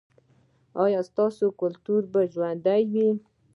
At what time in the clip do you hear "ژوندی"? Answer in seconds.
2.33-2.83